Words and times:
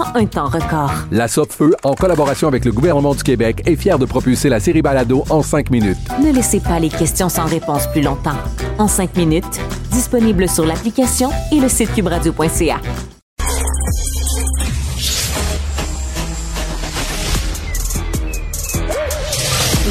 en 0.00 0.16
un 0.16 0.26
temps 0.26 0.48
record. 0.48 0.92
La 1.10 1.28
Feu, 1.28 1.74
en 1.82 1.94
collaboration 1.94 2.48
avec 2.48 2.64
le 2.64 2.72
gouvernement 2.72 3.14
du 3.14 3.22
Québec, 3.22 3.62
est 3.66 3.76
fière 3.76 3.98
de 3.98 4.06
propulser 4.06 4.48
la 4.48 4.60
série 4.60 4.82
Balado 4.82 5.24
en 5.30 5.42
5 5.42 5.70
minutes. 5.70 5.98
Ne 6.22 6.32
laissez 6.32 6.60
pas 6.60 6.78
les 6.78 6.88
questions 6.88 7.28
sans 7.28 7.44
réponse 7.44 7.86
plus 7.88 8.02
longtemps. 8.02 8.36
En 8.78 8.88
5 8.88 9.16
minutes, 9.16 9.60
disponible 9.92 10.48
sur 10.48 10.64
l'application 10.64 11.30
et 11.52 11.60
le 11.60 11.68
site 11.68 11.92
cubradio.ca. 11.94 12.80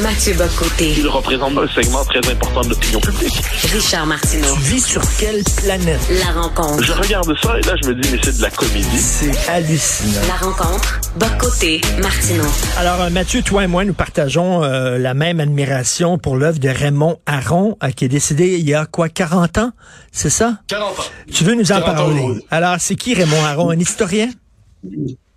Mathieu 0.02 0.34
Bocoté. 0.34 0.94
Il 0.96 1.08
représente 1.08 1.56
un 1.58 1.68
segment 1.68 2.04
très 2.04 2.20
important 2.30 2.62
de 2.62 2.70
l'opinion 2.70 3.00
publique. 3.00 3.34
Richard 3.72 4.06
Martineau. 4.06 4.54
Tu 4.54 4.60
vis 4.60 4.80
sur 4.84 5.02
quelle 5.18 5.42
planète? 5.62 6.00
La 6.24 6.40
rencontre. 6.40 6.82
Je 6.82 6.92
regarde 6.92 7.34
ça 7.42 7.58
et 7.58 7.62
là, 7.62 7.74
je 7.82 7.88
me 7.88 7.94
dis, 7.94 8.08
mais 8.10 8.18
c'est 8.22 8.36
de 8.38 8.42
la 8.42 8.50
comédie. 8.50 8.98
C'est 8.98 9.48
hallucinant. 9.48 10.20
La 10.26 10.34
rencontre. 10.46 11.00
Bocoté. 11.16 11.80
Martineau. 12.02 12.44
Alors, 12.78 13.00
euh, 13.02 13.10
Mathieu, 13.10 13.42
toi 13.42 13.64
et 13.64 13.66
moi, 13.66 13.84
nous 13.84 13.92
partageons 13.92 14.62
euh, 14.64 14.96
la 14.96 15.12
même 15.12 15.38
admiration 15.40 16.16
pour 16.18 16.36
l'œuvre 16.36 16.58
de 16.58 16.68
Raymond 16.68 17.18
Aron, 17.26 17.76
euh, 17.82 17.90
qui 17.90 18.06
est 18.06 18.08
décédé 18.08 18.56
il 18.58 18.66
y 18.68 18.74
a 18.74 18.86
quoi, 18.86 19.08
40 19.10 19.58
ans? 19.58 19.72
C'est 20.12 20.30
ça? 20.30 20.60
40 20.68 20.98
ans. 20.98 21.02
Tu 21.32 21.44
veux 21.44 21.54
nous 21.54 21.72
en 21.72 21.80
40 21.80 21.88
ans 21.88 21.94
parler? 21.94 22.14
aujourd'hui. 22.20 22.44
Alors, 22.50 22.76
c'est 22.78 22.96
qui 22.96 23.14
Raymond 23.14 23.44
Aron? 23.44 23.70
Un 23.70 23.78
historien? 23.78 24.30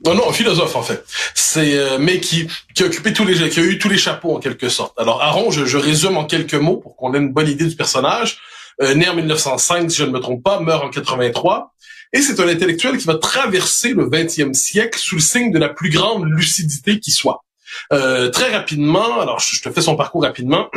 Non, 0.06 0.16
non, 0.16 0.30
un 0.30 0.34
philosophe 0.34 0.76
en 0.76 0.84
fait. 0.84 1.06
C'est 1.34 1.78
euh, 1.78 1.98
mais 2.00 2.20
qui 2.20 2.48
qui 2.76 2.84
a 2.84 2.86
occupé 2.88 3.14
tous 3.14 3.26
les 3.26 3.50
qui 3.50 3.59
a 3.59 3.64
eu 3.64 3.80
tous 3.80 3.90
les 3.90 3.98
chapeaux 3.98 4.36
en 4.36 4.40
quelque 4.40 4.70
sorte. 4.70 4.98
Alors 5.00 5.22
Aaron, 5.22 5.52
je, 5.52 5.66
je 5.66 5.78
résume 5.78 6.18
en 6.18 6.26
quelques 6.26 6.56
mots 6.56 6.78
pour 6.78 6.96
qu'on 6.96 7.14
ait 7.14 7.20
une 7.20 7.32
bonne 7.32 7.48
idée 7.48 7.66
du 7.66 7.76
personnage. 7.76 8.40
Euh, 8.81 8.96
né 8.96 9.08
en 9.08 9.16
1905, 9.16 9.90
si 9.92 9.98
je 9.98 10.04
ne 10.04 10.12
me 10.12 10.20
trompe 10.20 10.44
pas, 10.44 10.59
meurt 10.59 10.84
en 10.84 10.90
83. 10.90 11.74
Et 12.12 12.22
c'est 12.22 12.40
un 12.40 12.48
intellectuel 12.48 12.98
qui 12.98 13.06
va 13.06 13.16
traverser 13.16 13.94
le 13.94 14.08
20e 14.09 14.54
siècle 14.54 15.00
sous 15.00 15.16
le 15.16 15.22
signe 15.22 15.52
de 15.52 15.59
la 15.59 15.70
plus 15.70 15.90
grande 15.90 16.26
lucidité 16.26 17.00
qui 17.00 17.12
soit. 17.12 17.44
Euh, 17.92 18.30
très 18.30 18.52
rapidement, 18.52 19.20
alors 19.20 19.40
je, 19.40 19.56
je 19.56 19.62
te 19.62 19.72
fais 19.72 19.81
son 19.81 19.96
parcours 19.96 20.24
rapidement. 20.24 20.70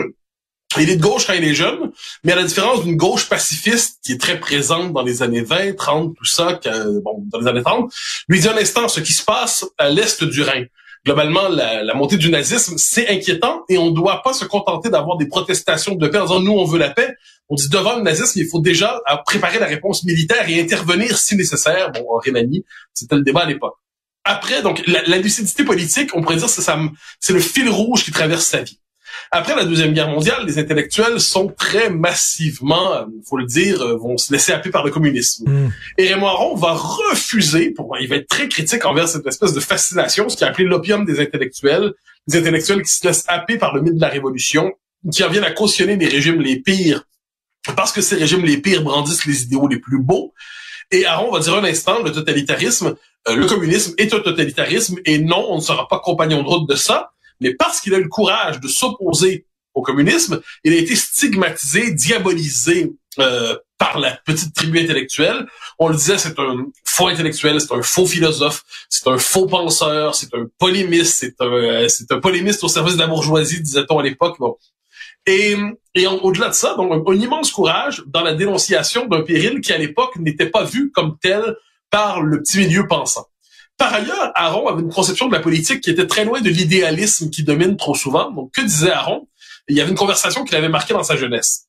Il 0.78 0.90
est 0.90 0.96
de 0.96 1.02
gauche 1.02 1.26
quand 1.26 1.32
il 1.32 1.44
est 1.44 1.54
jeune, 1.54 1.90
mais 2.24 2.32
à 2.32 2.36
la 2.36 2.42
différence 2.44 2.84
d'une 2.84 2.96
gauche 2.96 3.28
pacifiste 3.28 3.98
qui 4.04 4.12
est 4.12 4.20
très 4.20 4.38
présente 4.38 4.92
dans 4.92 5.02
les 5.02 5.22
années 5.22 5.40
20, 5.42 5.74
30, 5.74 6.14
tout 6.14 6.24
ça, 6.24 6.54
que, 6.62 7.00
bon, 7.00 7.22
dans 7.32 7.40
les 7.40 7.46
années 7.46 7.62
30, 7.62 7.90
lui 8.28 8.40
dit 8.40 8.48
un 8.48 8.56
instant 8.56 8.86
ce 8.88 9.00
qui 9.00 9.12
se 9.14 9.24
passe 9.24 9.64
à 9.78 9.88
l'est 9.88 10.22
du 10.24 10.42
Rhin. 10.42 10.64
Globalement, 11.04 11.48
la, 11.48 11.84
la 11.84 11.94
montée 11.94 12.16
du 12.16 12.30
nazisme, 12.30 12.74
c'est 12.78 13.08
inquiétant 13.08 13.62
et 13.68 13.78
on 13.78 13.90
ne 13.90 13.94
doit 13.94 14.22
pas 14.22 14.32
se 14.32 14.44
contenter 14.44 14.90
d'avoir 14.90 15.16
des 15.16 15.26
protestations 15.28 15.94
de 15.94 16.08
paix 16.08 16.18
en 16.18 16.24
disant 16.24 16.40
nous 16.40 16.52
on 16.52 16.64
veut 16.64 16.78
la 16.80 16.90
paix. 16.90 17.14
On 17.48 17.54
dit 17.54 17.68
devant 17.68 17.94
le 17.96 18.02
nazisme, 18.02 18.40
il 18.40 18.48
faut 18.48 18.58
déjà 18.60 19.00
préparer 19.24 19.60
la 19.60 19.66
réponse 19.66 20.02
militaire 20.02 20.48
et 20.48 20.60
intervenir 20.60 21.16
si 21.16 21.36
nécessaire. 21.36 21.92
Bon, 21.92 22.04
en 22.10 22.18
Rhénanie, 22.18 22.64
c'était 22.92 23.14
le 23.14 23.22
débat 23.22 23.42
à 23.42 23.46
l'époque. 23.46 23.76
Après, 24.24 24.62
donc, 24.62 24.82
la, 24.88 25.02
la 25.04 25.18
lucidité 25.18 25.62
politique, 25.62 26.10
on 26.14 26.22
pourrait 26.22 26.36
dire, 26.36 26.48
ça- 26.48 26.76
c'est 27.20 27.32
le 27.32 27.38
fil 27.38 27.68
rouge 27.68 28.02
qui 28.04 28.10
traverse 28.10 28.44
sa 28.44 28.62
vie. 28.62 28.80
Après 29.30 29.54
la 29.56 29.64
Deuxième 29.64 29.92
Guerre 29.92 30.08
mondiale, 30.08 30.44
les 30.46 30.58
intellectuels 30.58 31.20
sont 31.20 31.48
très 31.48 31.90
massivement, 31.90 33.06
faut 33.24 33.36
le 33.36 33.46
dire, 33.46 33.80
euh, 33.80 33.96
vont 33.96 34.16
se 34.16 34.32
laisser 34.32 34.52
happer 34.52 34.70
par 34.70 34.84
le 34.84 34.90
communisme. 34.90 35.48
Hmm. 35.48 35.70
Et 35.98 36.08
Raymond 36.08 36.26
Aron 36.26 36.54
va 36.54 36.72
refuser, 36.72 37.70
pour, 37.70 37.96
il 38.00 38.08
va 38.08 38.16
être 38.16 38.28
très 38.28 38.48
critique 38.48 38.84
envers 38.84 39.08
cette 39.08 39.26
espèce 39.26 39.52
de 39.52 39.60
fascination, 39.60 40.28
ce 40.28 40.36
qu'il 40.36 40.46
a 40.46 40.50
appelé 40.50 40.68
l'opium 40.68 41.04
des 41.04 41.20
intellectuels, 41.20 41.92
des 42.26 42.38
intellectuels 42.38 42.82
qui 42.82 42.92
se 42.92 43.06
laissent 43.06 43.24
happer 43.28 43.58
par 43.58 43.74
le 43.74 43.82
mythe 43.82 43.94
de 43.94 44.00
la 44.00 44.08
Révolution, 44.08 44.72
qui 45.12 45.22
en 45.24 45.28
viennent 45.28 45.44
à 45.44 45.52
cautionner 45.52 45.96
les 45.96 46.08
régimes 46.08 46.40
les 46.40 46.60
pires, 46.60 47.04
parce 47.76 47.92
que 47.92 48.00
ces 48.00 48.16
régimes 48.16 48.44
les 48.44 48.58
pires 48.58 48.82
brandissent 48.82 49.26
les 49.26 49.42
idéaux 49.42 49.68
les 49.68 49.78
plus 49.78 50.00
beaux. 50.00 50.32
Et 50.92 51.04
Aron 51.04 51.32
va 51.32 51.40
dire 51.40 51.54
un 51.54 51.64
instant, 51.64 52.02
le 52.02 52.12
totalitarisme, 52.12 52.94
euh, 53.28 53.34
le 53.34 53.46
communisme 53.46 53.94
est 53.98 54.14
un 54.14 54.20
totalitarisme, 54.20 54.98
et 55.04 55.18
non, 55.18 55.46
on 55.50 55.56
ne 55.56 55.60
sera 55.60 55.88
pas 55.88 55.98
compagnon 55.98 56.42
de 56.42 56.48
route 56.48 56.68
de 56.68 56.76
ça, 56.76 57.12
mais 57.40 57.54
parce 57.54 57.80
qu'il 57.80 57.94
a 57.94 57.98
eu 57.98 58.02
le 58.02 58.08
courage 58.08 58.60
de 58.60 58.68
s'opposer 58.68 59.46
au 59.74 59.82
communisme, 59.82 60.40
il 60.64 60.72
a 60.72 60.76
été 60.76 60.96
stigmatisé, 60.96 61.92
diabolisé 61.92 62.92
euh, 63.18 63.56
par 63.78 63.98
la 63.98 64.18
petite 64.24 64.54
tribu 64.54 64.78
intellectuelle. 64.78 65.46
On 65.78 65.88
le 65.88 65.96
disait, 65.96 66.16
c'est 66.16 66.38
un 66.38 66.66
faux 66.84 67.08
intellectuel, 67.08 67.60
c'est 67.60 67.72
un 67.72 67.82
faux 67.82 68.06
philosophe, 68.06 68.62
c'est 68.88 69.06
un 69.06 69.18
faux 69.18 69.46
penseur, 69.46 70.14
c'est 70.14 70.32
un 70.34 70.46
polémiste, 70.58 71.18
c'est 71.20 71.34
un, 71.40 71.46
euh, 71.46 71.88
un 72.10 72.20
polémiste 72.20 72.64
au 72.64 72.68
service 72.68 72.94
de 72.94 73.00
la 73.00 73.06
bourgeoisie, 73.06 73.60
disait-on 73.60 73.98
à 73.98 74.02
l'époque. 74.02 74.36
Bon. 74.38 74.56
Et, 75.26 75.56
et 75.94 76.06
au-delà 76.06 76.48
de 76.48 76.54
ça, 76.54 76.74
donc 76.74 76.92
un, 76.92 77.12
un 77.12 77.16
immense 77.16 77.50
courage 77.50 78.02
dans 78.06 78.22
la 78.22 78.32
dénonciation 78.34 79.06
d'un 79.06 79.22
péril 79.22 79.60
qui 79.60 79.72
à 79.72 79.78
l'époque 79.78 80.16
n'était 80.16 80.48
pas 80.48 80.64
vu 80.64 80.90
comme 80.90 81.18
tel 81.20 81.56
par 81.90 82.22
le 82.22 82.40
petit 82.42 82.58
milieu 82.58 82.86
pensant. 82.86 83.26
Par 83.78 83.92
ailleurs, 83.92 84.32
Aaron 84.34 84.68
avait 84.68 84.82
une 84.82 84.92
conception 84.92 85.28
de 85.28 85.32
la 85.32 85.40
politique 85.40 85.82
qui 85.82 85.90
était 85.90 86.06
très 86.06 86.24
loin 86.24 86.40
de 86.40 86.48
l'idéalisme 86.48 87.30
qui 87.30 87.42
domine 87.42 87.76
trop 87.76 87.94
souvent. 87.94 88.30
Donc, 88.30 88.52
que 88.52 88.62
disait 88.62 88.90
Aaron 88.90 89.28
Il 89.68 89.76
y 89.76 89.80
avait 89.80 89.90
une 89.90 89.96
conversation 89.96 90.44
qu'il 90.44 90.56
avait 90.56 90.68
marquée 90.68 90.94
dans 90.94 91.02
sa 91.02 91.16
jeunesse. 91.16 91.66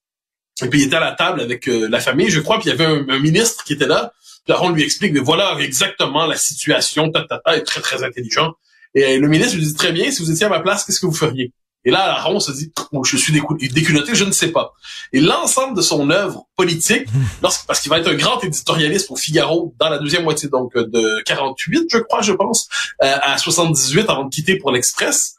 Et 0.62 0.69
puis, 0.69 0.81
il 0.81 0.85
était 0.88 0.95
à 0.95 1.01
la 1.01 1.12
table 1.12 1.41
avec 1.41 1.68
euh, 1.68 1.88
la 1.90 2.00
famille, 2.00 2.29
je 2.29 2.40
crois, 2.40 2.59
puis 2.59 2.69
il 2.69 2.78
y 2.78 2.81
avait 2.81 2.85
un, 2.85 3.19
ministre 3.19 3.63
qui 3.63 3.73
était 3.73 3.88
là. 3.88 4.13
Puis 4.45 4.53
Aaron 4.53 4.69
lui 4.69 4.84
explique, 4.84 5.13
mais 5.13 5.19
voilà 5.19 5.57
exactement 5.59 6.25
la 6.25 6.38
situation, 6.38 7.12
ta, 7.12 7.23
ta, 7.23 7.40
ta, 7.40 7.57
est 7.57 7.63
très, 7.63 7.81
très 7.81 8.03
intelligent. 8.03 8.53
Et 8.95 9.19
le 9.19 9.28
ministre 9.28 9.56
lui 9.56 9.66
dit, 9.66 9.75
très 9.75 9.91
bien, 9.91 10.09
si 10.09 10.24
vous 10.24 10.31
étiez 10.31 10.45
à 10.45 10.50
ma 10.50 10.62
place, 10.62 10.85
qu'est-ce 10.85 11.00
que 11.00 11.06
vous 11.06 11.13
feriez? 11.13 11.51
Et 11.88 11.90
là, 11.90 12.18
Aaron 12.18 12.42
se 12.42 12.52
dit, 12.52 12.74
oh, 12.92 13.06
je 13.06 13.16
suis 13.16 13.31
déculotté, 13.31 14.14
je 14.14 14.25
ne 14.25 14.34
sais 14.34 14.52
pas. 14.52 14.74
Et 15.14 15.22
l'ensemble 15.22 15.74
de 15.74 15.81
son 15.81 16.09
œuvre 16.09 16.46
politique, 16.58 17.08
parce 17.42 17.80
qu'il 17.80 17.90
va 17.90 18.00
être 18.00 18.09
un 18.09 18.16
grand 18.16 18.44
éditorialiste 18.44 19.08
pour 19.08 19.18
Figaro 19.18 19.74
dans 19.80 19.88
la 19.88 19.98
deuxième 19.98 20.24
moitié 20.24 20.50
donc 20.50 20.75
euh, 20.75 20.86
de 20.86 21.24
48, 21.24 21.88
je 21.90 22.00
crois, 22.00 22.22
je 22.22 22.34
pense, 22.34 22.68
euh, 23.02 23.16
à 23.22 23.38
78 23.38 24.09
avant 24.09 24.25
de 24.25 24.30
quitter 24.30 24.58
pour 24.58 24.72
l'Express. 24.72 25.36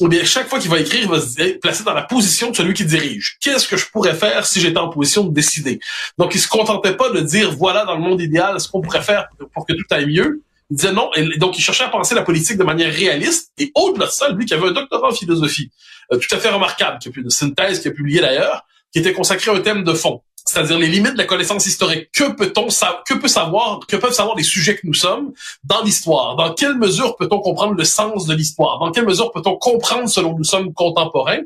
Eh 0.00 0.08
bien, 0.08 0.24
chaque 0.24 0.48
fois 0.48 0.58
qu'il 0.58 0.72
va 0.72 0.80
écrire, 0.80 1.02
il 1.02 1.08
va 1.08 1.20
se 1.20 1.58
placer 1.58 1.84
dans 1.84 1.94
la 1.94 2.02
position 2.02 2.50
de 2.50 2.56
celui 2.56 2.74
qui 2.74 2.84
dirige. 2.84 3.36
Qu'est-ce 3.40 3.68
que 3.68 3.76
je 3.76 3.86
pourrais 3.88 4.14
faire 4.14 4.44
si 4.44 4.60
j'étais 4.60 4.78
en 4.78 4.88
position 4.88 5.22
de 5.22 5.32
décider? 5.32 5.78
Donc, 6.18 6.34
il 6.34 6.40
se 6.40 6.48
contentait 6.48 6.96
pas 6.96 7.10
de 7.10 7.20
dire, 7.20 7.52
voilà, 7.52 7.84
dans 7.84 7.94
le 7.94 8.00
monde 8.00 8.20
idéal, 8.20 8.60
ce 8.60 8.66
qu'on 8.66 8.80
pourrait 8.80 9.02
faire 9.02 9.28
pour 9.54 9.64
que 9.64 9.72
tout 9.72 9.84
aille 9.90 10.06
mieux. 10.06 10.42
Il 10.72 10.76
disait 10.76 10.92
non. 10.92 11.10
Et 11.14 11.36
donc, 11.36 11.58
il 11.58 11.60
cherchait 11.60 11.84
à 11.84 11.88
penser 11.88 12.14
la 12.14 12.22
politique 12.22 12.56
de 12.56 12.64
manière 12.64 12.90
réaliste. 12.90 13.52
Et 13.58 13.70
au-delà 13.74 14.06
de 14.06 14.10
ça, 14.10 14.30
lui 14.30 14.46
qui 14.46 14.54
avait 14.54 14.68
un 14.68 14.72
doctorat 14.72 15.08
en 15.08 15.12
philosophie, 15.12 15.70
euh, 16.10 16.16
tout 16.16 16.34
à 16.34 16.38
fait 16.38 16.48
remarquable, 16.48 16.98
qui 16.98 17.08
a 17.08 17.10
pu 17.10 17.22
de 17.22 17.28
synthèse, 17.28 17.80
qui 17.80 17.88
a 17.88 17.90
publié 17.90 18.22
d'ailleurs, 18.22 18.64
qui 18.90 19.00
était 19.00 19.12
consacré 19.12 19.50
à 19.50 19.54
un 19.54 19.60
thème 19.60 19.84
de 19.84 19.92
fond, 19.92 20.22
c'est-à-dire 20.46 20.78
les 20.78 20.86
limites 20.86 21.12
de 21.12 21.18
la 21.18 21.26
connaissance 21.26 21.66
historique. 21.66 22.08
Que 22.10 22.32
peut-on 22.32 22.68
que 22.68 23.12
peut 23.12 23.28
savoir, 23.28 23.80
que 23.86 23.96
peuvent 23.96 24.14
savoir 24.14 24.34
les 24.34 24.42
sujets 24.42 24.74
que 24.74 24.86
nous 24.86 24.94
sommes 24.94 25.34
dans 25.62 25.82
l'histoire? 25.82 26.36
Dans 26.36 26.54
quelle 26.54 26.76
mesure 26.78 27.16
peut-on 27.16 27.40
comprendre 27.40 27.74
le 27.74 27.84
sens 27.84 28.24
de 28.24 28.34
l'histoire? 28.34 28.78
Dans 28.78 28.92
quelle 28.92 29.04
mesure 29.04 29.30
peut-on 29.30 29.56
comprendre 29.56 30.08
ce 30.08 30.20
dont 30.20 30.34
nous 30.38 30.44
sommes 30.44 30.72
contemporains? 30.72 31.40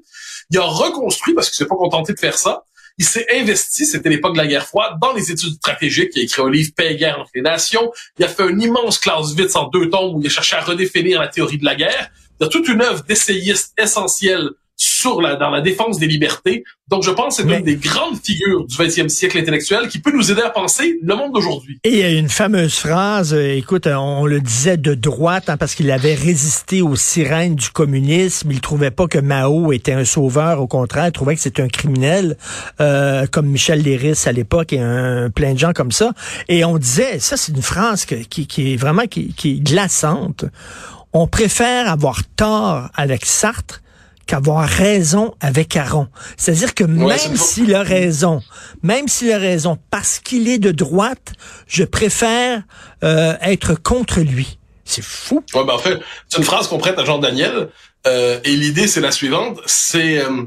Il 0.50 0.58
a 0.58 0.62
reconstruit 0.62 1.34
parce 1.34 1.50
qu'il 1.50 1.56
s'est 1.56 1.67
pas 1.67 1.75
contenté 1.75 2.12
de 2.12 2.19
faire 2.20 2.38
ça. 2.38 2.62
Il 2.98 3.04
s'est 3.04 3.26
investi, 3.31 3.84
c'était 3.84 4.08
l'époque 4.08 4.32
de 4.32 4.38
la 4.38 4.46
guerre 4.46 4.66
froide, 4.66 4.98
dans 5.00 5.12
les 5.12 5.31
études 5.31 5.54
stratégiques. 5.54 6.12
Il 6.14 6.20
a 6.20 6.22
écrit 6.22 6.43
un 6.43 6.50
livre 6.50 6.70
Paix 6.75 6.93
et 6.93 6.96
guerre 6.96 7.20
entre 7.20 7.31
les 7.34 7.43
nations. 7.43 7.93
Il 8.19 8.25
a 8.25 8.28
fait 8.28 8.43
un 8.43 8.58
immense 8.58 8.98
Clausewitz 8.98 9.54
en 9.54 9.69
deux 9.69 9.90
tomes 9.90 10.14
où 10.14 10.20
il 10.20 10.26
a 10.26 10.31
cherché 10.31 10.56
à 10.56 10.62
redéfinir 10.62 11.20
la 11.20 11.28
théorie 11.28 11.58
de 11.58 11.64
la 11.64 11.75
guerre. 11.75 12.10
Il 12.40 12.46
a 12.46 12.48
toute 12.48 12.69
une 12.69 12.81
œuvre 12.81 13.02
d'essayiste 13.02 13.75
essentielle 13.78 14.50
sur 14.76 15.20
la, 15.23 15.37
dans 15.37 15.50
la 15.50 15.61
défense 15.62 15.99
des 15.99 16.06
libertés. 16.06 16.64
Donc, 16.88 17.02
je 17.02 17.11
pense 17.11 17.37
que 17.37 17.43
c'est 17.43 17.49
Mais- 17.49 17.58
une 17.58 17.64
des 17.64 17.76
grandes 17.76 18.17
figures 18.23 18.67
du 18.67 18.76
20e 18.76 19.08
siècle 19.08 19.38
intellectuel 19.38 19.88
qui 19.88 19.99
peut 20.00 20.12
nous 20.12 20.31
aider 20.31 20.43
à 20.43 20.50
penser 20.50 20.99
le 21.02 21.14
monde 21.17 21.32
d'aujourd'hui. 21.32 21.81
Et 21.84 21.88
il 21.90 21.99
y 21.99 22.02
a 22.02 22.11
une 22.11 22.28
fameuse 22.28 22.75
phrase, 22.76 23.32
euh, 23.34 23.56
écoute, 23.56 23.87
on 23.87 24.26
le 24.26 24.40
disait 24.40 24.76
de 24.76 24.94
droite, 24.94 25.49
hein, 25.49 25.56
parce 25.56 25.75
qu'il 25.75 25.90
avait 25.90 26.14
résisté 26.14 26.82
aux 26.82 26.94
sirènes 26.96 27.55
du 27.55 27.70
communisme. 27.70 28.52
Il 28.52 28.61
trouvait 28.61 28.90
pas 28.90 29.06
que 29.06 29.19
Mao 29.19 29.73
était 29.73 29.93
un 29.93 30.05
sauveur, 30.05 30.61
au 30.61 30.67
contraire, 30.67 31.06
il 31.06 31.12
trouvait 31.12 31.34
que 31.37 31.40
c'était 31.40 31.62
un 31.62 31.69
criminel, 31.69 32.37
euh, 32.81 33.26
comme 33.26 33.46
Michel 33.46 33.82
Léris 33.82 34.25
à 34.26 34.32
l'époque 34.32 34.73
et 34.73 34.81
un, 34.81 35.31
plein 35.31 35.55
de 35.55 35.58
gens 35.58 35.73
comme 35.73 35.93
ça. 35.93 36.12
Et 36.49 36.64
on 36.64 36.76
disait, 36.78 37.19
ça 37.19 37.37
c'est 37.37 37.52
une 37.52 37.62
phrase 37.62 38.05
que- 38.05 38.14
qui, 38.17 38.46
qui 38.46 38.75
est 38.75 38.76
vraiment 38.76 39.06
qui, 39.06 39.32
qui 39.32 39.52
est 39.52 39.61
glaçante. 39.61 40.44
On 41.12 41.26
préfère 41.26 41.90
avoir 41.90 42.20
tort 42.37 42.88
avec 42.94 43.25
Sartre 43.25 43.81
qu'avoir 44.26 44.69
raison 44.69 45.34
avec 45.40 45.76
Aron. 45.76 46.08
C'est-à-dire 46.37 46.75
que 46.75 46.84
Ouais, 46.84 47.17
même 47.17 47.19
une- 47.31 47.37
s'il 47.37 47.75
a 47.75 47.82
raison, 47.82 48.43
même 48.82 49.08
s'il 49.08 49.32
a 49.32 49.38
raison, 49.38 49.78
parce 49.90 50.19
qu'il 50.19 50.49
est 50.49 50.58
de 50.58 50.73
droite, 50.73 51.32
je 51.67 51.84
préfère 51.84 52.62
euh, 53.05 53.34
être 53.43 53.75
contre 53.75 54.20
lui. 54.20 54.58
C'est 54.84 55.02
fou. 55.05 55.43
Ouais, 55.55 55.64
ben 55.64 55.75
en 55.75 55.78
fait, 55.78 55.99
c'est 56.28 56.38
une 56.38 56.44
phrase 56.44 56.69
qu'on 56.69 56.78
prête 56.78 56.99
à 56.99 57.05
Jean 57.05 57.19
Daniel. 57.19 57.69
euh, 58.06 58.38
et 58.44 58.55
l'idée, 58.55 58.87
c'est 58.87 59.00
la 59.00 59.11
suivante. 59.11 59.61
C'est 59.67 60.19
euh, 60.19 60.44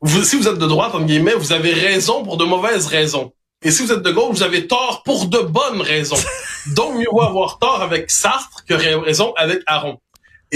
vous, 0.00 0.22
si 0.24 0.36
vous 0.36 0.48
êtes 0.48 0.58
de 0.58 0.66
droite, 0.66 0.94
entre 0.94 1.04
guillemets, 1.04 1.34
vous 1.34 1.52
avez 1.52 1.72
raison 1.72 2.24
pour 2.24 2.36
de 2.38 2.44
mauvaises 2.44 2.86
raisons. 2.86 3.32
Et 3.62 3.70
si 3.70 3.82
vous 3.82 3.92
êtes 3.92 4.02
de 4.02 4.10
gauche, 4.10 4.36
vous 4.36 4.42
avez 4.42 4.66
tort 4.66 5.02
pour 5.04 5.26
de 5.26 5.38
bonnes 5.38 5.80
raisons. 5.80 6.16
Donc, 6.74 6.94
mieux 6.96 7.06
vaut 7.12 7.22
avoir 7.22 7.58
tort 7.58 7.80
avec 7.82 8.10
Sartre 8.10 8.64
que 8.66 8.74
ra- 8.74 9.02
raison 9.02 9.32
avec 9.36 9.60
Aron. 9.66 9.98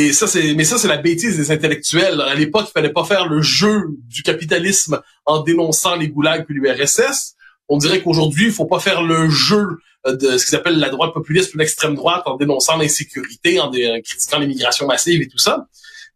Et 0.00 0.12
ça, 0.12 0.28
c'est, 0.28 0.54
mais 0.54 0.62
ça, 0.64 0.78
c'est 0.78 0.86
la 0.86 0.96
bêtise 0.98 1.36
des 1.36 1.50
intellectuels. 1.50 2.20
À 2.20 2.36
l'époque, 2.36 2.66
il 2.68 2.72
fallait 2.72 2.92
pas 2.92 3.02
faire 3.02 3.26
le 3.26 3.42
jeu 3.42 3.86
du 4.06 4.22
capitalisme 4.22 5.00
en 5.26 5.40
dénonçant 5.42 5.96
les 5.96 6.08
goulags 6.08 6.44
puis 6.46 6.54
l'URSS. 6.54 7.34
On 7.68 7.78
dirait 7.78 8.00
qu'aujourd'hui, 8.00 8.46
il 8.46 8.52
faut 8.52 8.66
pas 8.66 8.78
faire 8.78 9.02
le 9.02 9.28
jeu 9.28 9.66
euh, 10.06 10.14
de 10.14 10.38
ce 10.38 10.46
qu'ils 10.46 10.54
appellent 10.54 10.78
la 10.78 10.90
droite 10.90 11.12
populiste 11.12 11.52
ou 11.54 11.58
l'extrême 11.58 11.96
droite 11.96 12.22
en 12.26 12.36
dénonçant 12.36 12.76
l'insécurité, 12.76 13.58
en, 13.58 13.70
dé- 13.70 13.88
en 13.88 14.00
critiquant 14.00 14.38
l'immigration 14.38 14.86
massive 14.86 15.20
et 15.20 15.26
tout 15.26 15.38
ça. 15.38 15.66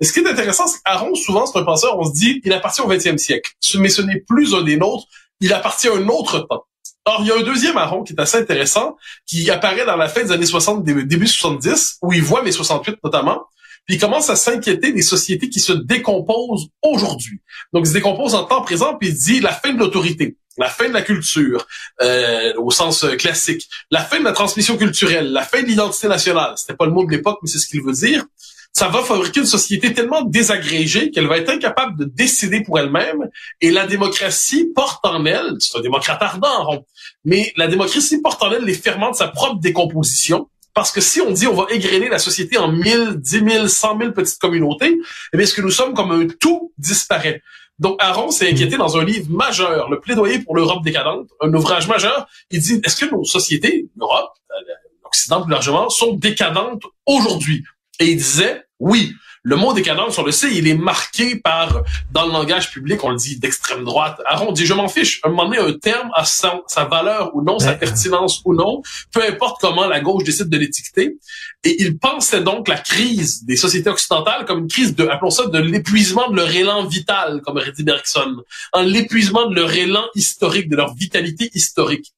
Mais 0.01 0.07
ce 0.07 0.13
qui 0.13 0.21
est 0.21 0.29
intéressant, 0.29 0.69
c'est 0.69 0.79
qu'Aaron, 0.85 1.17
souvent, 1.17 1.45
c'est 1.47 1.59
un 1.59 1.65
penseur, 1.65 1.99
on 1.99 2.05
se 2.05 2.13
dit, 2.13 2.41
il 2.45 2.53
appartient 2.53 2.83
au 2.83 2.89
20e 2.89 3.19
siècle. 3.19 3.51
Mais 3.81 3.89
ce 3.89 4.01
n'est 4.03 4.21
plus 4.21 4.55
un 4.55 4.63
des 4.63 4.77
nôtres, 4.77 5.07
il 5.41 5.53
appartient 5.53 5.89
à 5.89 5.95
un 5.95 6.07
autre 6.07 6.39
temps. 6.49 6.65
Or, 7.05 7.19
il 7.23 7.27
y 7.27 7.33
a 7.33 7.37
un 7.37 7.43
deuxième 7.43 7.77
Aaron 7.77 8.05
qui 8.05 8.13
est 8.13 8.21
assez 8.21 8.39
intéressant, 8.39 8.97
qui 9.27 9.51
apparaît 9.51 9.85
dans 9.85 9.97
la 9.97 10.09
fin 10.09 10.23
des 10.23 10.31
années 10.31 10.47
60, 10.47 10.85
début 10.85 11.05
début 11.05 11.27
70, 11.27 11.99
où 12.03 12.13
il 12.13 12.23
voit 12.23 12.43
mai 12.43 12.53
68 12.53 12.99
notamment, 13.03 13.43
puis 13.87 13.97
il 13.97 14.01
commence 14.01 14.31
à 14.31 14.37
s'inquiéter 14.37 14.93
des 14.93 15.03
sociétés 15.03 15.49
qui 15.49 15.61
se 15.61 15.73
décomposent 15.73 16.69
aujourd'hui. 16.83 17.41
Donc, 17.73 17.85
il 17.87 17.89
se 17.89 17.95
décompose 17.95 18.35
en 18.35 18.45
temps 18.45 18.63
présent, 18.63 18.97
puis 18.97 19.09
il 19.09 19.15
dit 19.15 19.41
la 19.41 19.53
fin 19.53 19.73
de 19.73 19.79
l'autorité, 19.79 20.37
la 20.59 20.69
fin 20.69 20.89
de 20.89 20.95
la 20.95 21.03
culture, 21.03 21.67
euh, 22.01 22.53
au 22.59 22.71
sens 22.71 23.05
euh, 23.05 23.17
classique, 23.17 23.69
la 23.91 24.01
fin 24.01 24.21
de 24.21 24.25
la 24.25 24.33
transmission 24.33 24.77
culturelle, 24.77 25.33
la 25.33 25.43
fin 25.43 25.63
de 25.63 25.67
l'identité 25.67 26.09
nationale. 26.09 26.55
C'était 26.57 26.77
pas 26.77 26.87
le 26.87 26.93
mot 26.93 27.05
de 27.05 27.11
l'époque, 27.11 27.39
mais 27.43 27.49
c'est 27.49 27.59
ce 27.59 27.67
qu'il 27.67 27.83
veut 27.83 27.93
dire. 27.93 28.25
Ça 28.75 28.89
va 28.89 29.03
fabriquer 29.03 29.41
une 29.41 29.47
société 29.47 29.93
tellement 29.93 30.23
désagrégée 30.23 31.11
qu'elle 31.11 31.27
va 31.27 31.37
être 31.37 31.51
incapable 31.51 31.99
de 31.99 32.05
décider 32.05 32.63
pour 32.63 32.79
elle-même. 32.79 33.29
Et 33.61 33.71
la 33.71 33.87
démocratie 33.87 34.71
porte 34.75 35.05
en 35.05 35.27
elle, 35.27 35.57
c'est 35.59 35.77
un 35.77 35.83
démocrate 35.83 36.23
ardent, 36.23 36.83
mais 37.25 37.53
la 37.57 37.67
démocratie 37.67 38.23
porte 38.23 38.43
en 38.43 38.51
elle 38.51 38.65
les 38.65 38.75
ferments 38.75 39.11
de 39.11 39.17
sa 39.17 39.29
propre 39.29 39.61
décomposition. 39.61 40.49
Parce 40.75 40.91
que 40.91 41.01
si 41.01 41.21
on 41.21 41.31
dit 41.31 41.47
on 41.47 41.55
va 41.55 41.67
égrener 41.71 42.09
la 42.09 42.19
société 42.19 42.57
en 42.59 42.73
1000, 42.73 43.17
10 43.17 43.51
000, 43.51 43.69
100 43.69 43.99
000 43.99 44.13
petites 44.13 44.39
communautés, 44.39 44.99
eh 45.33 45.37
bien, 45.37 45.47
ce 45.47 45.55
que 45.55 45.63
nous 45.63 45.71
sommes 45.71 45.95
comme 45.95 46.13
un 46.13 46.27
tout 46.29 46.73
disparaît. 46.79 47.43
Donc, 47.79 47.97
Aaron 48.01 48.31
s'est 48.31 48.49
inquiété 48.49 48.77
dans 48.77 48.97
un 48.97 49.05
livre 49.05 49.31
majeur, 49.31 49.91
Le 49.91 49.99
plaidoyer 50.01 50.39
pour 50.39 50.55
l'Europe 50.55 50.85
décadente, 50.85 51.29
un 51.41 51.53
ouvrage 51.53 51.89
majeur. 51.89 52.29
Il 52.51 52.61
dit, 52.61 52.81
est-ce 52.85 52.97
que 52.97 53.11
nos 53.11 53.25
sociétés, 53.25 53.89
l'Europe, 53.97 54.31
euh, 54.51 54.73
l'Occident 55.03 55.43
plus 55.43 55.51
largement, 55.51 55.89
sont 55.91 56.13
décadentes 56.13 56.85
aujourd'hui? 57.07 57.65
Et 57.99 58.07
il 58.07 58.17
disait, 58.17 58.65
oui, 58.79 59.15
le 59.45 59.57
mot 59.57 59.73
décadence, 59.73 60.19
on 60.19 60.25
le 60.25 60.31
sait, 60.31 60.55
il 60.55 60.69
est 60.69 60.75
marqué 60.75 61.35
par, 61.37 61.83
dans 62.13 62.27
le 62.27 62.33
langage 62.33 62.71
public, 62.71 63.03
on 63.03 63.11
le 63.11 63.17
dit 63.17 63.39
d'extrême 63.41 63.85
droite. 63.85 64.21
Aaron 64.27 64.53
dit, 64.53 64.67
je 64.67 64.75
m'en 64.75 64.89
fiche. 64.89 65.21
À 65.23 65.29
un 65.29 65.31
moment 65.31 65.45
donné, 65.45 65.59
un 65.59 65.73
terme 65.73 66.11
a 66.15 66.25
sa, 66.25 66.61
sa 66.69 66.85
valeur 66.85 67.35
ou 67.35 67.43
non, 67.43 67.59
sa 67.59 67.73
pertinence 67.75 68.41
ou 68.45 68.55
non, 68.55 68.83
peu 69.13 69.23
importe 69.25 69.61
comment 69.61 69.87
la 69.87 70.01
gauche 70.01 70.23
décide 70.23 70.49
de 70.49 70.57
l'étiqueter. 70.57 71.17
Et 71.65 71.83
il 71.83 71.99
pensait 71.99 72.43
donc 72.43 72.69
la 72.69 72.79
crise 72.79 73.45
des 73.45 73.57
sociétés 73.57 73.91
occidentales 73.91 74.45
comme 74.45 74.61
une 74.61 74.69
crise 74.69 74.95
de, 74.95 75.07
appelons 75.09 75.31
ça, 75.31 75.47
de 75.47 75.59
l'épuisement 75.59 76.31
de 76.31 76.37
leur 76.37 76.51
élan 76.55 76.87
vital, 76.87 77.41
comme 77.45 77.57
aurait 77.57 77.73
dit 77.73 77.83
Bergson. 77.83 78.37
Un 78.73 78.85
l'épuisement 78.85 79.49
de 79.49 79.57
leur 79.57 79.73
élan 79.73 80.05
historique, 80.15 80.69
de 80.69 80.77
leur 80.77 80.95
vitalité 80.95 81.51
historique. 81.55 82.13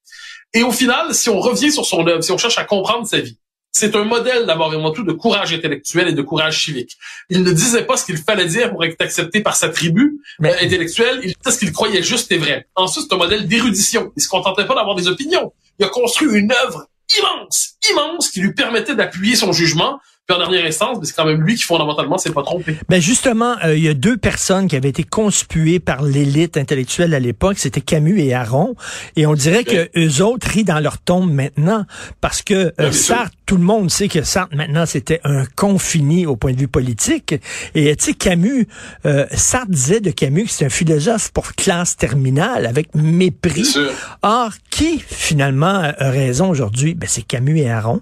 Et 0.53 0.63
au 0.63 0.71
final, 0.71 1.15
si 1.15 1.31
on 1.31 1.41
revient 1.41 1.73
sur 1.73 1.87
son 1.87 2.07
œuvre, 2.07 2.23
si 2.23 2.33
on 2.33 2.39
cherche 2.39 2.59
à 2.59 2.65
comprendre 2.65 3.07
sa 3.07 3.19
vie, 3.19 3.39
c'est 3.77 3.97
un 3.97 4.05
modèle 4.05 4.47
d'abord 4.47 4.73
et 4.73 4.77
avant 4.77 4.93
tout 4.93 5.03
de 5.03 5.13
courage 5.13 5.53
intellectuel 5.53 6.07
et 6.09 6.13
de 6.13 6.23
courage 6.23 6.63
civique. 6.65 6.97
Il 7.29 7.43
ne 7.43 7.51
disait 7.51 7.83
pas 7.83 7.97
ce 7.97 8.05
qu'il 8.05 8.17
fallait 8.19 8.47
dire 8.47 8.71
pour 8.71 8.85
être 8.85 9.01
accepté 9.01 9.41
par 9.41 9.57
sa 9.57 9.69
tribu 9.69 10.21
Mais- 10.39 10.53
euh, 10.55 10.65
intellectuelle, 10.65 11.19
il 11.25 11.35
disait 11.35 11.51
ce 11.55 11.59
qu'il 11.59 11.73
croyait 11.73 12.03
juste 12.03 12.31
et 12.31 12.39
vrai. 12.39 12.69
Ensuite, 12.77 13.07
c'est 13.09 13.15
un 13.15 13.19
modèle 13.19 13.49
d'érudition. 13.49 14.13
Il 14.17 14.23
se 14.23 14.29
contentait 14.29 14.65
pas 14.65 14.77
d'avoir 14.77 14.95
des 14.95 15.09
opinions. 15.09 15.53
Il 15.81 15.85
a 15.85 15.89
construit 15.89 16.29
une 16.39 16.53
œuvre 16.53 16.87
immense, 17.19 17.75
immense, 17.91 18.31
qui 18.31 18.41
lui 18.41 18.55
permettait 18.55 18.95
d'appuyer 18.95 19.35
son 19.35 19.53
jugement. 19.53 19.99
Puis 20.27 20.35
en 20.35 20.41
dernière 20.41 20.65
instance, 20.65 20.97
c'est 21.03 21.15
quand 21.15 21.27
même 21.27 21.43
lui 21.43 21.55
qui 21.55 21.65
fondamentalement 21.65 22.17
s'est 22.17 22.33
pas 22.33 22.43
trompé. 22.43 22.79
Ben 22.89 22.99
justement, 22.99 23.57
euh, 23.63 23.77
il 23.77 23.85
y 23.85 23.91
a 23.91 23.95
deux 23.95 24.17
personnes 24.17 24.69
qui 24.69 24.77
avaient 24.77 24.89
été 24.89 25.05
conspuées 25.05 25.81
par 25.81 26.03
l'élite 26.03 26.57
intellectuelle 26.57 27.13
à 27.13 27.21
l'époque, 27.21 27.59
c'était 27.59 27.83
Camus 27.83 28.19
et 28.19 28.33
Aron, 28.33 28.75
et 29.17 29.27
on 29.27 29.35
dirait 29.35 29.65
que 29.65 29.91
eux 29.99 30.23
autres 30.23 30.49
rient 30.49 30.65
dans 30.65 30.81
leur 30.81 30.97
tombe 30.97 31.31
maintenant 31.31 31.85
parce 32.23 32.41
que 32.41 32.73
euh, 32.81 32.91
sûr. 32.91 33.17
Sartre, 33.17 33.37
tout 33.45 33.59
le 33.59 33.65
monde 33.65 33.91
sait 33.91 34.09
que 34.09 34.23
Sartre 34.23 34.57
maintenant 34.57 34.87
c'était 34.87 35.21
un 35.25 35.45
confini 35.57 36.25
au 36.25 36.37
point 36.37 36.53
de 36.53 36.59
vue 36.59 36.69
politique, 36.69 37.35
et 37.75 37.95
tu 37.95 38.05
sais 38.05 38.15
Camus, 38.15 38.67
euh, 39.05 39.27
Sartre 39.31 39.71
disait 39.73 40.01
de 40.01 40.11
Camus 40.11 40.45
que 40.45 40.51
c'est 40.51 40.65
un 40.65 40.71
philosophe 40.71 41.33
pour 41.33 41.53
classe 41.53 41.99
terminale 41.99 42.65
avec 42.65 42.95
mépris. 42.95 43.75
Or, 44.23 44.53
qui 44.71 45.01
finalement 45.07 45.93
a 45.99 46.11
raison 46.11 46.49
aujourd'hui? 46.49 46.95
Ben 46.95 47.09
c'est 47.11 47.21
Camus 47.21 47.59
et 47.59 47.71
Aron. 47.71 48.01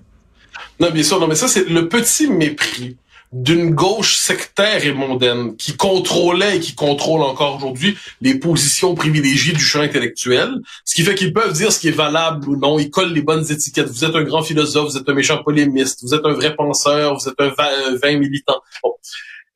Non, 0.81 0.91
bien 0.91 1.03
sûr, 1.03 1.20
non, 1.20 1.26
mais 1.26 1.35
ça, 1.35 1.49
c'est 1.49 1.69
le 1.69 1.88
petit 1.88 2.29
mépris 2.29 2.97
d'une 3.32 3.70
gauche 3.70 4.17
sectaire 4.17 4.85
et 4.85 4.93
mondaine 4.93 5.56
qui 5.56 5.75
contrôlait 5.75 6.59
et 6.59 6.61
qui 6.61 6.75
contrôle 6.75 7.23
encore 7.23 7.56
aujourd'hui 7.56 7.97
les 8.20 8.35
positions 8.35 8.94
privilégiées 8.94 9.55
du 9.55 9.61
champ 9.61 9.81
intellectuel, 9.81 10.50
ce 10.85 10.94
qui 10.94 11.03
fait 11.03 11.14
qu'ils 11.14 11.32
peuvent 11.32 11.55
dire 11.55 11.73
ce 11.73 11.81
qui 11.81 11.88
est 11.88 11.93
valable 11.93 12.47
ou 12.47 12.56
non, 12.56 12.79
ils 12.79 12.91
collent 12.91 13.14
les 13.14 13.23
bonnes 13.23 13.50
étiquettes. 13.50 13.88
Vous 13.88 14.05
êtes 14.05 14.14
un 14.14 14.23
grand 14.23 14.43
philosophe, 14.43 14.91
vous 14.91 14.99
êtes 14.99 15.09
un 15.09 15.14
méchant 15.14 15.43
polémiste, 15.43 16.00
vous 16.03 16.14
êtes 16.14 16.26
un 16.26 16.35
vrai 16.35 16.55
penseur, 16.55 17.17
vous 17.17 17.26
êtes 17.26 17.41
un 17.41 17.53
un 17.58 17.97
vain 17.97 18.19
militant. 18.19 18.61
Bon. 18.82 18.93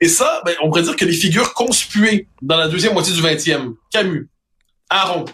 Et 0.01 0.09
ça, 0.09 0.43
ben, 0.45 0.55
on 0.63 0.69
pourrait 0.69 0.83
dire 0.83 0.97
que 0.97 1.05
les 1.05 1.13
figures 1.13 1.55
conspuées 1.55 2.29
dans 2.43 2.57
la 2.57 2.69
deuxième 2.69 2.93
moitié 2.93 3.15
du 3.15 3.23
20e, 3.23 3.75
Camus, 3.91 4.29
Aron, 4.91 5.25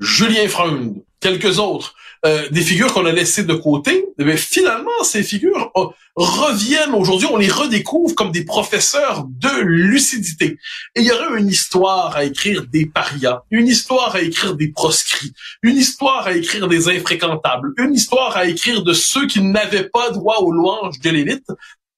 Julien 0.00 0.48
Freund, 0.48 1.02
quelques 1.20 1.58
autres, 1.58 1.94
euh, 2.26 2.48
des 2.50 2.62
figures 2.62 2.92
qu'on 2.92 3.06
a 3.06 3.12
laissées 3.12 3.44
de 3.44 3.54
côté, 3.54 4.06
mais 4.18 4.36
finalement, 4.36 5.04
ces 5.04 5.22
figures 5.22 5.70
euh, 5.76 5.86
reviennent 6.16 6.94
aujourd'hui, 6.94 7.28
on 7.30 7.36
les 7.36 7.48
redécouvre 7.48 8.14
comme 8.14 8.32
des 8.32 8.44
professeurs 8.44 9.24
de 9.28 9.60
lucidité. 9.60 10.58
Et 10.96 11.02
il 11.02 11.04
y 11.04 11.12
aurait 11.12 11.38
une 11.38 11.48
histoire 11.48 12.16
à 12.16 12.24
écrire 12.24 12.66
des 12.66 12.86
parias, 12.86 13.42
une 13.52 13.68
histoire 13.68 14.16
à 14.16 14.22
écrire 14.22 14.56
des 14.56 14.68
proscrits, 14.68 15.32
une 15.62 15.76
histoire 15.76 16.26
à 16.26 16.32
écrire 16.32 16.66
des 16.66 16.88
infréquentables, 16.88 17.72
une 17.78 17.94
histoire 17.94 18.36
à 18.36 18.46
écrire 18.46 18.82
de 18.82 18.92
ceux 18.92 19.26
qui 19.28 19.40
n'avaient 19.40 19.88
pas 19.88 20.10
droit 20.10 20.38
aux 20.38 20.50
louanges 20.50 20.98
de 20.98 21.10
l'élite, 21.10 21.46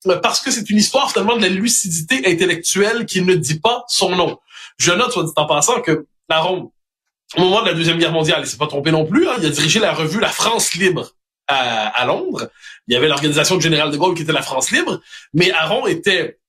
euh, 0.07 0.17
parce 0.17 0.41
que 0.41 0.51
c'est 0.51 0.69
une 0.69 0.79
histoire 0.79 1.11
finalement 1.11 1.37
de 1.37 1.43
la 1.43 1.49
lucidité 1.49 2.23
intellectuelle 2.27 3.07
qui 3.07 3.23
ne 3.23 3.35
dit 3.35 3.59
pas 3.59 3.85
son 3.89 4.15
nom. 4.15 4.39
Je 4.79 4.93
note, 4.93 5.13
soit 5.13 5.25
dit 5.25 5.33
en 5.37 5.47
passant, 5.47 5.81
que 5.81 6.07
Laron, 6.29 6.73
au 7.37 7.41
moment 7.41 7.63
de 7.63 7.69
la 7.69 7.75
Deuxième 7.75 7.99
Guerre 7.99 8.13
mondiale, 8.13 8.41
il 8.43 8.47
s'est 8.47 8.57
pas 8.57 8.67
trompé 8.67 8.91
non 8.91 9.07
plus, 9.07 9.29
hein, 9.29 9.35
il 9.39 9.47
a 9.47 9.51
dirigé 9.51 9.79
la 9.79 9.93
revue 9.93 10.21
La 10.21 10.29
France 10.29 10.75
libre 10.75 11.13
à, 11.47 11.89
à 11.89 12.05
Londres. 12.07 12.51
Il 12.89 12.95
y 12.95 12.97
avait 12.97 13.09
l'organisation 13.09 13.57
du 13.57 13.71
de 13.71 13.97
Gaulle 13.97 14.15
qui 14.15 14.23
était 14.23 14.33
la 14.33 14.43
France 14.43 14.71
libre, 14.71 15.01
mais 15.33 15.53
Aron 15.53 15.87
était 15.87 16.40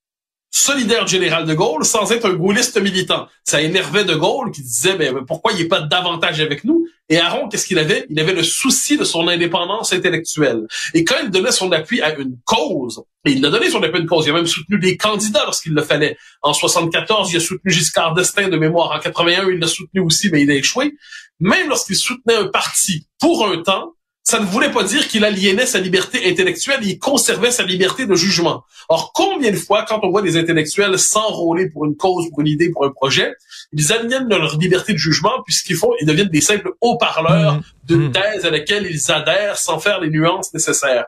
solidaire 0.52 1.08
général 1.08 1.46
de 1.46 1.54
Gaulle 1.54 1.86
sans 1.86 2.12
être 2.12 2.30
un 2.30 2.34
gaulliste 2.34 2.80
militant. 2.80 3.28
Ça 3.44 3.62
énervait 3.62 4.04
de 4.04 4.14
Gaulle 4.16 4.52
qui 4.52 4.62
disait 4.62 4.96
ben, 4.96 5.24
pourquoi 5.26 5.54
il 5.54 5.60
n'est 5.60 5.68
pas 5.68 5.80
davantage 5.82 6.42
avec 6.42 6.66
nous? 6.66 6.86
Et 7.08 7.18
Aron, 7.18 7.48
qu'est-ce 7.48 7.66
qu'il 7.66 7.80
avait? 7.80 8.06
Il 8.10 8.20
avait 8.20 8.34
le 8.34 8.44
souci 8.44 8.98
de 8.98 9.04
son 9.04 9.28
indépendance 9.28 9.94
intellectuelle. 9.94 10.68
Et 10.94 11.04
quand 11.04 11.16
il 11.24 11.30
donnait 11.30 11.52
son 11.52 11.72
appui 11.72 12.02
à 12.02 12.16
une 12.18 12.38
cause, 12.46 13.04
et 13.26 13.32
il 13.32 13.46
a 13.46 13.50
donné 13.50 13.70
son 13.70 13.82
appui 13.82 13.98
à 13.98 14.02
une 14.02 14.08
cause, 14.08 14.28
il 14.28 14.32
a 14.32 14.34
même 14.34 14.48
soutenu 14.48 14.78
des 14.78 14.98
candidats 14.98 15.44
lorsqu'il 15.46 15.74
le 15.74 15.82
fallait. 15.82 16.18
En 16.42 16.54
74, 16.54 17.32
il 17.32 17.38
a 17.38 17.40
soutenu 17.40 17.72
Giscard 17.72 18.14
d'Estaing 18.14 18.50
de 18.50 18.58
mémoire. 18.58 18.92
En 18.92 19.00
81, 19.00 19.50
il 19.50 19.60
l'a 19.60 19.68
soutenu 19.68 20.02
aussi, 20.02 20.30
mais 20.32 20.42
il 20.42 20.52
a 20.52 20.56
échoué. 20.56 20.94
Même 21.40 21.70
lorsqu'il 21.70 21.96
soutenait 21.96 22.36
un 22.36 22.48
parti 22.48 23.08
pour 23.20 23.48
un 23.48 23.62
temps, 23.62 23.94
ça 24.24 24.40
ne 24.40 24.46
voulait 24.46 24.72
pas 24.72 24.84
dire 24.84 25.08
qu'il 25.08 25.26
aliénait 25.26 25.66
sa 25.66 25.80
liberté 25.80 26.30
intellectuelle, 26.30 26.80
il 26.84 27.00
conservait 27.00 27.52
sa 27.52 27.64
liberté 27.64 28.06
de 28.06 28.16
jugement. 28.16 28.64
Or, 28.88 29.12
combien 29.14 29.52
de 29.52 29.56
fois, 29.56 29.84
quand 29.88 30.00
on 30.04 30.10
voit 30.10 30.22
des 30.22 30.38
intellectuels 30.38 30.98
s'enrôler 31.00 31.70
pour 31.70 31.86
une 31.86 31.96
cause, 31.96 32.30
pour 32.30 32.42
une 32.42 32.48
idée, 32.48 32.70
pour 32.70 32.86
un 32.86 32.92
projet, 32.92 33.34
ils 33.74 33.92
aliènent 33.92 34.30
leur 34.30 34.58
liberté 34.58 34.94
de 34.94 34.98
jugement, 34.98 35.42
puisqu'ils 35.46 35.76
font, 35.76 35.92
ils 36.00 36.06
deviennent 36.06 36.30
des 36.30 36.42
simples 36.42 36.72
haut-parleurs 36.82 37.52
Mmh. 37.52 37.62
d'une 37.88 38.08
Mmh. 38.08 38.12
thèse 38.12 38.46
à 38.46 38.50
laquelle 38.50 38.88
ils 38.90 39.12
adhèrent 39.12 39.58
sans 39.58 39.80
faire 39.80 40.00
les 40.00 40.10
nuances 40.10 40.54
nécessaires. 40.54 41.06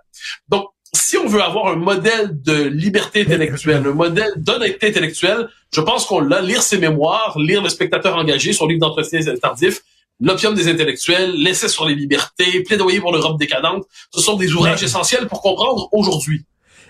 Donc, 0.50 0.68
si 0.94 1.18
on 1.18 1.28
veut 1.28 1.42
avoir 1.42 1.68
un 1.68 1.76
modèle 1.76 2.42
de 2.42 2.64
liberté 2.64 3.22
intellectuelle, 3.22 3.84
un 3.88 3.94
modèle 3.94 4.32
d'honnêteté 4.38 4.90
intellectuelle, 4.90 5.50
je 5.74 5.82
pense 5.82 6.06
qu'on 6.06 6.20
l'a. 6.20 6.42
Lire 6.42 6.62
ses 6.62 6.78
mémoires, 6.78 7.38
lire 7.40 7.64
Le 7.64 7.70
spectateur 7.70 8.16
engagé, 8.16 8.54
son 8.54 8.68
livre 8.68 8.82
d'entretien 8.82 9.20
tardif, 9.42 9.82
L'opium 10.20 10.54
des 10.54 10.68
intellectuels, 10.70 11.34
L'essai 11.36 11.68
sur 11.68 11.86
les 11.88 11.96
libertés, 11.96 12.62
Plaidoyer 12.64 13.00
pour 13.00 13.12
l'Europe 13.12 13.38
décadente, 13.40 13.84
ce 14.14 14.22
sont 14.22 14.36
des 14.38 14.52
ouvrages 14.54 14.84
essentiels 14.84 15.28
pour 15.28 15.42
comprendre 15.42 15.90
aujourd'hui. 15.92 16.46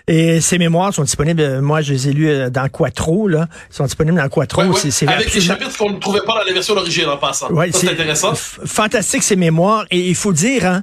Et 0.06 0.42
ces 0.42 0.58
mémoires 0.58 0.92
sont 0.92 1.02
disponibles, 1.02 1.62
moi 1.62 1.80
je 1.80 1.94
les 1.94 2.08
ai 2.10 2.12
lus 2.12 2.28
euh, 2.28 2.50
dans 2.50 2.68
Quattro, 2.68 3.26
là. 3.26 3.48
Ils 3.70 3.74
sont 3.76 3.84
disponibles 3.86 4.18
dans 4.18 4.28
Quattro. 4.28 4.60
Ouais, 4.60 4.68
ouais, 4.68 4.78
C'est- 4.78 4.90
c'est 4.90 5.08
avec 5.08 5.20
des 5.20 5.24
absolument- 5.38 5.54
chapitres 5.54 5.78
qu'on 5.78 5.90
ne 5.92 5.98
trouvait 5.98 6.20
pas 6.20 6.40
dans 6.40 6.44
la 6.44 6.52
version 6.52 6.74
d'origine 6.74 7.06
en 7.06 7.16
passant. 7.16 7.50
Ouais, 7.50 7.72
c'est 7.72 7.88
intéressant. 7.88 8.34
Fantastique 8.34 9.22
ces 9.22 9.36
mémoires. 9.36 9.86
Et 9.90 9.98
il 10.10 10.14
faut 10.14 10.34
dire, 10.34 10.66
hein, 10.66 10.82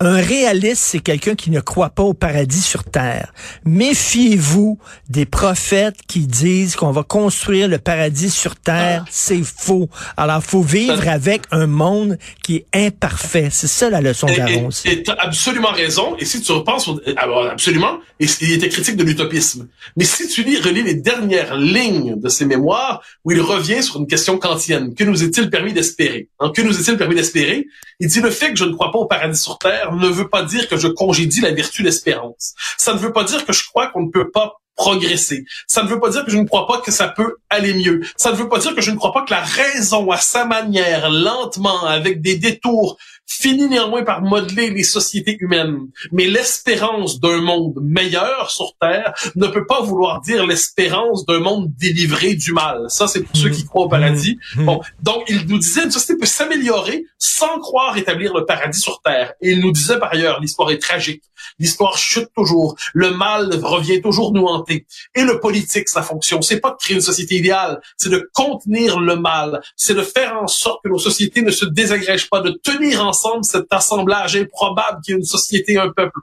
un 0.00 0.16
réaliste, 0.16 0.82
c'est 0.82 1.00
quelqu'un 1.00 1.34
qui 1.34 1.50
ne 1.50 1.60
croit 1.60 1.90
pas 1.90 2.02
au 2.02 2.12
paradis 2.12 2.60
sur 2.60 2.84
terre. 2.84 3.32
Méfiez-vous 3.64 4.78
des 5.08 5.24
prophètes 5.24 5.96
qui 6.06 6.26
disent 6.26 6.76
qu'on 6.76 6.90
va 6.90 7.02
construire 7.02 7.68
le 7.68 7.78
paradis 7.78 8.30
sur 8.30 8.56
terre. 8.56 9.04
Ah. 9.06 9.10
C'est 9.10 9.42
faux. 9.42 9.88
Alors, 10.16 10.42
faut 10.42 10.62
vivre 10.62 11.08
avec 11.08 11.42
un 11.50 11.66
monde 11.66 12.18
qui 12.42 12.56
est 12.56 12.66
imparfait. 12.86 13.48
C'est 13.50 13.68
ça 13.68 13.88
la 13.88 14.00
leçon 14.00 14.26
d'Aaron 14.26 14.68
Et 14.84 14.92
et 14.92 15.02
t'as 15.02 15.14
absolument 15.14 15.72
raison. 15.72 16.16
Et 16.18 16.24
si 16.24 16.42
tu 16.42 16.52
repenses, 16.52 16.90
alors, 17.16 17.46
absolument, 17.46 17.98
et 18.20 18.26
il 18.40 18.52
était 18.52 18.68
critique 18.68 18.96
de 18.96 19.04
l'utopisme. 19.04 19.68
Mais 19.96 20.04
si 20.04 20.28
tu 20.28 20.42
lis, 20.42 20.58
relis 20.58 20.82
les 20.82 20.94
dernières 20.94 21.56
lignes 21.56 22.20
de 22.20 22.28
ses 22.28 22.44
mémoires, 22.44 23.02
où 23.24 23.32
il 23.32 23.40
revient 23.40 23.82
sur 23.82 23.96
une 23.96 24.06
question 24.06 24.38
kantienne. 24.38 24.94
Que 24.94 25.04
nous 25.04 25.22
est-il 25.22 25.50
permis 25.50 25.72
d'espérer? 25.72 26.28
Hein, 26.40 26.52
que 26.54 26.62
nous 26.62 26.78
est-il 26.78 26.96
permis 26.96 27.14
d'espérer? 27.14 27.66
Il 28.00 28.08
dit 28.08 28.20
le 28.20 28.30
fait 28.30 28.50
que 28.50 28.56
je 28.56 28.64
ne 28.64 28.72
crois 28.72 28.90
pas 28.90 28.98
au 28.98 29.06
paradis 29.06 29.40
sur 29.40 29.58
terre 29.58 29.85
ne 29.92 30.08
veut 30.08 30.28
pas 30.28 30.42
dire 30.42 30.68
que 30.68 30.76
je 30.76 30.88
congédie 30.88 31.40
la 31.40 31.52
vertu 31.52 31.82
d'espérance. 31.82 32.54
Ça 32.76 32.94
ne 32.94 32.98
veut 32.98 33.12
pas 33.12 33.24
dire 33.24 33.44
que 33.44 33.52
je 33.52 33.66
crois 33.66 33.88
qu'on 33.88 34.02
ne 34.02 34.10
peut 34.10 34.30
pas 34.30 34.54
progresser. 34.76 35.44
Ça 35.66 35.82
ne 35.82 35.88
veut 35.88 35.98
pas 35.98 36.10
dire 36.10 36.24
que 36.24 36.30
je 36.30 36.36
ne 36.36 36.44
crois 36.44 36.66
pas 36.66 36.80
que 36.80 36.92
ça 36.92 37.08
peut 37.08 37.36
aller 37.48 37.74
mieux. 37.74 38.02
Ça 38.16 38.30
ne 38.30 38.36
veut 38.36 38.48
pas 38.48 38.58
dire 38.58 38.74
que 38.74 38.82
je 38.82 38.90
ne 38.90 38.96
crois 38.96 39.12
pas 39.12 39.22
que 39.22 39.32
la 39.32 39.40
raison, 39.40 40.10
à 40.10 40.18
sa 40.18 40.44
manière, 40.44 41.10
lentement, 41.10 41.84
avec 41.86 42.20
des 42.20 42.36
détours, 42.36 42.98
finit 43.26 43.68
néanmoins 43.68 44.04
par 44.04 44.22
modeler 44.22 44.70
les 44.70 44.84
sociétés 44.84 45.36
humaines. 45.40 45.88
Mais 46.12 46.26
l'espérance 46.26 47.20
d'un 47.20 47.40
monde 47.40 47.74
meilleur 47.82 48.50
sur 48.50 48.74
Terre 48.80 49.12
ne 49.34 49.48
peut 49.48 49.66
pas 49.66 49.82
vouloir 49.82 50.20
dire 50.20 50.46
l'espérance 50.46 51.26
d'un 51.26 51.40
monde 51.40 51.68
délivré 51.76 52.34
du 52.34 52.52
mal. 52.52 52.84
Ça, 52.88 53.08
c'est 53.08 53.22
pour 53.22 53.36
ceux 53.36 53.50
qui 53.50 53.64
croient 53.64 53.86
au 53.86 53.88
paradis. 53.88 54.38
Mhm. 54.56 54.64
Bon, 54.64 54.80
donc 55.02 55.24
il 55.28 55.46
nous 55.46 55.58
disait 55.58 55.84
une 55.84 55.90
société 55.90 56.18
peut 56.18 56.26
s'améliorer 56.26 57.04
sans 57.18 57.58
croire 57.58 57.96
établir 57.96 58.32
le 58.32 58.44
paradis 58.44 58.80
sur 58.80 59.00
Terre. 59.02 59.34
Et 59.40 59.50
il 59.50 59.60
nous 59.60 59.72
disait 59.72 59.98
par 59.98 60.12
ailleurs, 60.12 60.40
l'histoire 60.40 60.70
est 60.70 60.78
tragique. 60.78 61.24
L'histoire 61.58 61.98
chute 61.98 62.28
toujours. 62.34 62.76
Le 62.94 63.10
mal 63.10 63.50
revient 63.62 64.00
toujours 64.00 64.32
nous 64.32 64.46
hanter. 64.46 64.86
Et 65.14 65.22
le 65.22 65.40
politique, 65.40 65.88
sa 65.88 66.02
fonction, 66.02 66.42
c'est 66.42 66.60
pas 66.60 66.70
de 66.70 66.76
créer 66.76 66.94
une 66.94 67.02
société 67.02 67.36
idéale, 67.36 67.80
c'est 67.96 68.08
de 68.08 68.30
contenir 68.32 69.00
le 69.00 69.16
mal. 69.16 69.60
C'est 69.76 69.94
de 69.94 70.02
faire 70.02 70.36
en 70.40 70.46
sorte 70.46 70.82
que 70.84 70.88
nos 70.88 70.98
sociétés 70.98 71.42
ne 71.42 71.50
se 71.50 71.64
désagrègent 71.64 72.30
pas, 72.30 72.40
de 72.40 72.50
tenir 72.62 73.04
ensemble 73.04 73.15
cet 73.42 73.66
assemblage 73.70 74.36
improbable 74.36 75.00
qui 75.04 75.12
est 75.12 75.16
une 75.16 75.24
société, 75.24 75.78
un 75.78 75.90
peuple. 75.90 76.18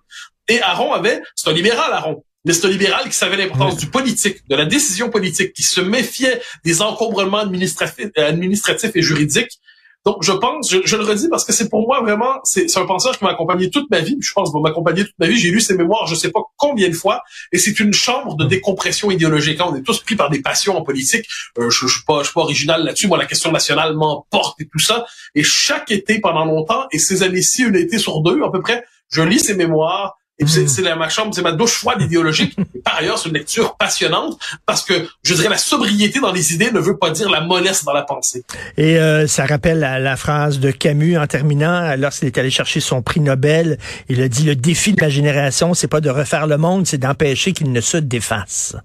Et 0.48 0.62
Aaron 0.62 0.94
avait, 0.94 1.22
c'est 1.36 1.50
un 1.50 1.54
libéral, 1.54 1.92
Aaron. 1.92 2.24
Mais 2.46 2.54
c'est 2.54 2.66
un 2.66 2.70
libéral 2.70 3.06
qui 3.06 3.16
savait 3.16 3.38
l'importance 3.38 3.78
du 3.78 3.88
politique, 3.88 4.48
de 4.50 4.56
la 4.56 4.66
décision 4.66 5.10
politique, 5.10 5.54
qui 5.54 5.64
se 5.64 5.80
méfiait 5.80 6.42
des 6.66 6.82
encombrements 6.82 7.40
administratifs, 7.40 8.10
administratifs 8.18 8.92
et 8.96 9.02
juridiques. 9.02 9.60
Donc, 10.06 10.18
je 10.22 10.34
pense, 10.34 10.70
je, 10.70 10.80
je 10.84 10.98
le 10.98 11.04
redis 11.04 11.30
parce 11.30 11.46
que 11.46 11.54
c'est 11.54 11.70
pour 11.70 11.88
moi 11.88 12.02
vraiment, 12.02 12.40
c'est 12.44 12.78
un 12.78 12.86
penseur 12.86 13.18
qui 13.18 13.24
m'a 13.24 13.32
accompagné 13.32 13.70
toute 13.70 13.90
ma 13.90 14.00
vie. 14.00 14.18
Je 14.20 14.32
pense 14.34 14.50
qu'il 14.50 14.62
va 14.62 14.70
m'accompagner 14.70 15.06
toute 15.06 15.18
ma 15.18 15.28
vie. 15.28 15.38
J'ai 15.38 15.50
lu 15.50 15.62
ses 15.62 15.78
mémoires, 15.78 16.08
je 16.08 16.16
sais 16.16 16.32
pas 16.32 16.42
combien 16.58 16.90
de 16.90 16.94
fois, 16.94 17.22
et 17.52 17.58
c'est 17.58 17.80
une 17.80 17.94
chambre 17.94 18.36
de 18.36 18.46
décompression 18.46 19.12
idéologique. 19.12 19.62
Hein, 19.62 19.68
On 19.70 19.76
est 19.76 19.82
tous 19.82 20.02
pris 20.02 20.16
par 20.16 20.30
des 20.30 20.42
passions 20.42 20.78
en 20.78 20.82
politique. 20.82 21.26
Euh, 21.58 21.70
je, 21.70 21.88
je 21.88 21.94
suis 21.94 22.04
pas, 22.06 22.20
je 22.20 22.26
suis 22.26 22.34
pas 22.34 22.42
original 22.42 22.84
là-dessus. 22.84 23.08
Moi, 23.08 23.18
la 23.18 23.26
question 23.26 23.52
nationale 23.52 23.96
m'emporte 23.96 24.60
et 24.60 24.68
tout 24.68 24.80
ça. 24.80 25.06
Et 25.36 25.44
chaque 25.44 25.92
été, 25.92 26.20
pendant 26.20 26.46
longtemps, 26.46 26.86
et 26.92 27.00
ces 27.00 27.24
années-ci, 27.24 27.64
une 27.64 27.76
été 27.76 27.98
sur 27.98 28.22
deux 28.22 28.44
à 28.44 28.52
peu 28.52 28.62
près, 28.62 28.84
je 29.10 29.22
lis 29.22 29.40
ses 29.40 29.56
mémoires. 29.56 30.18
Et 30.40 30.46
puis 30.46 30.68
c'est- 30.68 30.82
la- 30.82 30.96
ma 30.96 31.10
chambre, 31.10 31.34
c'est 31.34 31.44
ma 31.44 31.52
douche 31.52 31.74
froide 31.74 32.02
idéologique. 32.02 32.56
Et 32.76 32.80
par 32.80 32.96
ailleurs, 32.98 33.18
c'est 33.20 33.30
une 33.30 33.36
lecture 33.36 33.76
passionnante 33.78 34.38
parce 34.66 34.84
que, 34.84 35.08
je 35.24 35.36
dirais, 35.36 35.50
la 35.50 35.58
sobriété 35.60 36.20
dans 36.20 36.32
les 36.32 36.54
idées 36.54 36.72
ne 36.72 36.80
veut 36.80 36.98
pas 36.98 37.12
dire 37.12 37.30
la 37.30 37.42
mollesse 37.42 37.84
dans 37.86 37.94
la 37.94 38.02
pensée. 38.02 38.44
Et 38.76 38.98
euh, 38.98 39.28
ça 39.28 39.46
rappelle 39.46 39.80
la, 39.80 40.00
la 40.00 40.16
phrase 40.18 40.60
de 40.60 40.72
Camus 40.72 41.18
en 41.20 41.28
terminant, 41.28 41.96
lorsqu'il 41.98 42.28
est 42.28 42.38
allé 42.40 42.50
chercher 42.50 42.80
son 42.80 43.04
prix 43.04 43.20
Nobel, 43.20 43.78
il 44.10 44.22
a 44.22 44.28
dit 44.28 44.44
le 44.44 44.56
défi 44.56 44.94
de 44.94 45.02
la 45.02 45.10
génération, 45.10 45.76
c'est 45.76 45.88
pas 45.88 46.02
de 46.02 46.10
refaire 46.10 46.48
le 46.48 46.58
monde, 46.58 46.88
c'est 46.88 46.98
d'empêcher 46.98 47.54
qu'il 47.54 47.72
ne 47.72 47.82
se 47.82 47.98
défasse. 47.98 48.76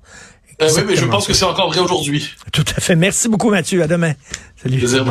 Euh, 0.60 0.68
oui, 0.74 0.82
mais 0.88 0.96
je 0.96 1.04
pense 1.04 1.26
que 1.26 1.32
c'est 1.32 1.44
encore 1.44 1.68
vrai 1.70 1.78
aujourd'hui. 1.80 2.34
Tout 2.52 2.64
à 2.76 2.80
fait. 2.80 2.96
Merci 2.96 3.28
beaucoup 3.28 3.48
Mathieu. 3.48 3.80
À 3.82 3.86
demain. 3.86 4.12
Salut. 4.60 4.78
Plaisir. 4.78 5.04